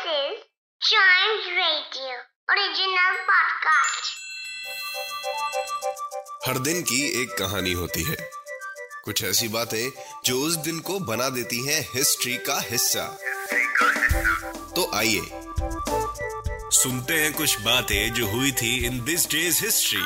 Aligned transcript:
This 0.00 0.12
is 0.12 0.38
Chimes 0.80 1.46
Radio 1.56 2.12
original 2.50 3.16
podcast. 3.30 4.06
हर 6.46 6.58
दिन 6.58 6.82
की 6.82 7.22
एक 7.22 7.28
कहानी 7.38 7.72
होती 7.72 8.02
है 8.02 8.16
कुछ 9.04 9.24
ऐसी 9.24 9.48
बातें 9.48 9.90
जो 10.24 10.40
उस 10.40 10.56
दिन 10.56 10.78
को 10.78 10.98
बना 10.98 11.28
देती 11.28 11.66
हैं 11.66 11.80
हिस्ट्री 11.94 12.36
का 12.36 12.60
हिस्सा 12.60 13.18
तो 14.76 14.90
आइए 14.94 15.22
सुनते 16.70 17.14
हैं 17.14 17.32
कुछ 17.32 17.60
बातें 17.60 18.12
जो 18.12 18.26
हुई 18.26 18.52
थी 18.52 18.86
in 18.86 19.04
this 19.04 19.30
days 19.30 19.64
history. 19.64 20.02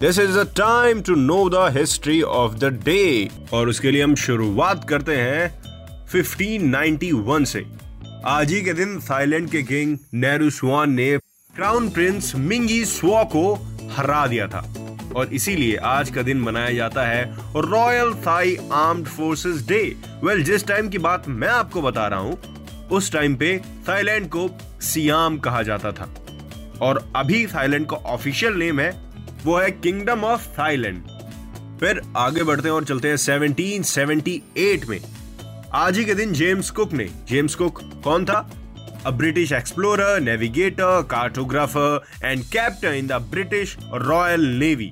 This 0.00 0.18
is 0.18 0.38
the 0.38 0.54
time 0.56 1.02
to 1.02 1.14
know 1.14 1.48
the 1.48 1.76
history 1.78 2.22
of 2.22 2.52
the 2.52 2.64
day 2.64 3.30
और 3.52 3.68
उसके 3.68 3.90
लिए 3.90 4.02
हम 4.02 4.14
शुरुआत 4.14 4.88
करते 4.88 5.16
हैं 5.16 5.71
1591 6.12 7.44
से। 7.44 7.64
आज 8.24 8.52
ही 8.52 8.62
के 8.62 8.72
दिन 8.72 9.00
थाईलैंड 9.00 9.50
के 9.50 9.62
किंग 9.62 9.98
नेहरू 10.14 10.50
स्वान 10.50 10.90
ने 10.90 11.18
क्राउन 11.56 11.88
प्रिंस 11.90 12.32
मिंगी 12.36 12.84
स्वा 12.84 13.24
को 13.24 13.54
हरा 13.92 14.26
दिया 14.26 14.46
था। 14.46 14.74
और 15.16 15.28
इसीलिए 15.32 15.76
आज 15.76 16.10
का 16.10 16.22
दिन 16.22 16.40
मनाया 16.40 16.70
जाता 16.70 17.06
है 17.06 17.36
royal 17.56 18.14
Thai 18.14 18.58
armed 18.72 19.06
forces 19.06 19.68
day. 19.68 19.96
Well, 20.24 20.44
जिस 20.44 20.66
टाइम 20.66 20.88
की 20.88 20.98
बात 20.98 21.28
मैं 21.28 21.48
आपको 21.48 21.82
बता 21.82 22.06
रहा 22.06 22.20
हूँ, 22.20 22.38
उस 22.88 23.12
टाइम 23.12 23.36
पे 23.36 23.60
थाईलैंड 23.88 24.28
को 24.28 24.50
सियाम 24.80 25.38
कहा 25.38 25.62
जाता 25.62 25.92
था। 25.92 26.14
और 26.80 27.12
अभी 27.16 27.46
थाईलैंड 27.46 27.86
का 27.86 27.96
ऑफिशियल 27.96 28.52
नेम 28.52 28.80
है, 28.80 29.02
वो 29.44 29.58
है 29.58 29.70
किंगडम 29.70 30.24
ऑफ़ 30.24 30.48
थाईलैंड। 30.48 31.02
फिर 31.80 32.00
आगे 32.16 32.42
बढ़ते 32.42 32.68
हैं 32.68 32.74
और 32.74 32.84
चलते 32.84 33.08
हैं 33.08 33.16
1778 33.16 34.88
में। 34.88 35.00
आज 35.74 35.98
ही 35.98 36.04
के 36.04 36.14
दिन 36.14 36.32
जेम्स 36.32 36.70
कुक 36.70 36.92
ने, 36.92 37.04
जेम्स 37.28 37.54
कुक 37.54 37.80
कौन 38.04 38.24
था? 38.24 38.38
A 39.06 39.10
British 39.10 39.52
explorer 39.52 40.20
navigator 40.20 41.02
cartographer 41.10 42.02
and 42.24 42.42
captain 42.42 42.94
in 42.94 43.06
the 43.06 43.12
British 43.30 43.76
Royal 43.94 44.44
Navy 44.58 44.90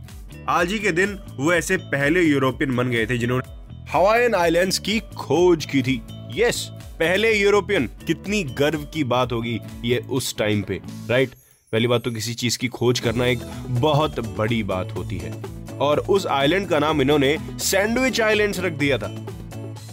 आज 0.48 0.72
ही 0.72 0.78
के 0.78 0.92
दिन 0.92 1.18
वो 1.36 1.52
ऐसे 1.52 1.76
पहले 1.76 2.22
यूरोपियन 2.22 2.76
बन 2.76 2.90
गए 2.90 3.06
थे 3.06 3.18
जिन्होंने 3.18 3.92
हवाईन 3.92 4.34
आइलैंड्स 4.34 4.78
की 4.78 4.98
खोज 5.16 5.64
की 5.64 5.82
थी। 5.82 6.00
यस 6.34 6.64
पहले 6.98 7.32
यूरोपियन 7.32 7.86
कितनी 8.06 8.42
गर्व 8.58 8.84
की 8.84 9.04
बात 9.04 9.32
होगी 9.32 9.58
ये 9.84 9.98
उस 10.10 10.36
टाइम 10.38 10.62
पे 10.62 10.80
राइट 11.10 11.34
पहली 11.72 11.86
बात 11.86 12.04
तो 12.04 12.10
किसी 12.10 12.34
चीज़ 12.34 12.58
की 12.58 12.68
खोज 12.68 13.00
करना 13.00 13.26
एक 13.26 13.40
बहुत 13.80 14.20
बड़ी 14.38 14.62
बात 14.62 14.92
होती 14.92 15.18
है। 15.18 15.32
और 15.80 15.98
उस 16.08 16.26
आइलैंड 16.26 16.68
का 16.68 16.78
नाम 16.78 17.02
इन्होंने 17.02 17.36
सैंडविच 17.60 18.20
आइलैंड्स 18.20 18.60
रख 18.60 18.72
दिया 18.72 18.98
था। 18.98 19.14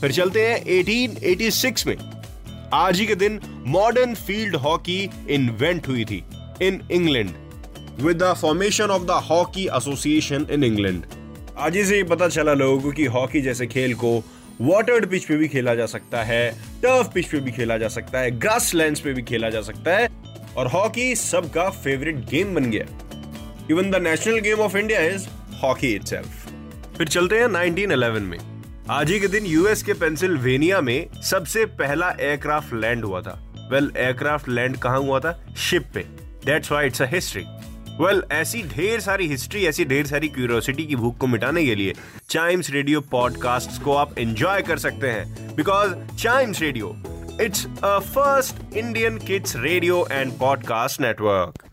फिर 0.01 0.11
चलते 0.11 0.41
हैं 0.45 0.63
1886 0.65 1.85
में। 1.87 1.95
आज 2.73 2.99
ही 2.99 3.05
के 3.05 3.15
दिन 3.15 3.39
मॉडर्न 3.67 4.15
फ़ील्ड 4.15 4.55
हॉकी 4.55 5.09
इन्वेंट 5.29 5.87
हुई 5.87 6.05
थी 6.05 6.23
in 6.61 6.81
England 6.91 7.29
with 8.01 8.23
the 8.23 8.33
formation 8.33 8.83
of 8.83 9.03
the 9.03 9.11
hockey 9.29 9.65
association 9.67 10.47
in 10.51 10.63
England 10.63 11.05
आज 11.57 11.75
ही 11.75 11.85
से 11.85 12.03
पता 12.03 12.27
चला 12.27 12.53
लोगों 12.53 12.81
को 12.81 12.91
कि 12.91 13.05
हॉकी 13.05 13.41
जैसे 13.41 13.67
खेल 13.67 13.93
को 13.93 14.23
वाटर्ड 14.61 15.09
पिच 15.09 15.25
पे 15.25 15.37
भी 15.37 15.47
खेला 15.47 15.75
जा 15.75 15.85
सकता 15.85 16.23
है 16.23 16.51
टर्फ 16.81 17.11
पिच 17.13 17.25
पे 17.25 17.39
भी 17.39 17.51
खेला 17.51 17.77
जा 17.77 17.87
सकता 17.87 18.19
है 18.19 18.31
ग्रास 18.39 18.73
लैंड 18.75 18.97
पे 18.97 19.13
भी 19.13 19.21
खेला 19.21 19.49
जा 19.49 19.61
सकता 19.61 19.97
है 19.97 20.09
और 20.57 20.67
हॉकी 20.67 21.15
सबका 21.15 21.69
फेवरेट 21.69 22.15
गेम 22.15 22.55
बन 22.55 22.69
गया। 22.71 22.85
Even 23.71 23.91
the 23.91 23.95
national 23.95 24.39
game 24.39 24.59
of 24.59 24.77
India 24.77 25.01
is 25.01 25.27
hockey 25.63 25.87
itself 25.87 26.47
फिर 26.97 27.07
चलते 27.07 27.39
हैं 27.39 27.47
1911 27.47 28.19
में। 28.19 28.56
आज 28.89 29.11
ही 29.11 29.19
के 29.19 29.27
दिन 29.27 29.45
यूएस 29.45 29.83
के 29.83 29.93
पेंसिल्वेनिया 29.93 30.81
में 30.81 31.21
सबसे 31.21 31.65
पहला 31.65 32.09
एयरक्राफ्ट 32.19 32.73
लैंड 32.73 33.05
हुआ 33.05 33.21
था। 33.21 33.53
वेल 33.71 33.91
एयरक्राफ्ट 33.97 34.49
लैंड 34.49 34.77
कहाँ 34.77 34.99
हुआ 34.99 35.19
था? 35.19 35.53
शिप 35.57 35.85
पे। 35.93 35.99
That's 36.45 36.71
why 36.71 36.87
it's 36.87 37.01
a 37.01 37.05
history 37.05 37.43
well 38.03 38.23
ऐसी 38.31 38.63
ढेर 38.63 38.99
सारी 38.99 39.27
हिस्ट्री 39.27 39.65
ऐसी 39.65 39.85
ढेर 39.85 40.05
सारी 40.07 40.27
क्यूरियोसिटी 40.27 40.85
की 40.85 40.95
भूख 40.95 41.17
को 41.17 41.27
मिटाने 41.27 41.65
के 41.65 41.75
लिए 41.75 41.93
चाइम्स 42.29 42.69
रेडियो 42.69 43.01
पॉडकास्ट 43.01 43.83
को 43.83 43.93
आप 43.93 44.19
एंजॉय 44.19 44.61
कर 44.61 44.77
सकते 44.77 45.07
हैं। 45.07 45.55
Because 45.55 46.15
Chimes 46.15 46.61
radio 46.61 46.95
it's 47.41 47.67
a 47.83 47.99
first 47.99 48.77
Indian 48.77 49.17
kids 49.17 49.55
radio 49.55 50.07
and 50.11 50.31
podcast 50.31 51.01
network 51.01 51.66